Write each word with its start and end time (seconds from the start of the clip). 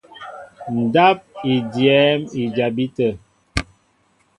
Ndáp 0.79 1.19
i 1.51 1.53
dyɛ́ɛ́m 1.73 2.21
i 2.39 2.43
jabí 2.55 2.85
tə̂. 2.95 3.09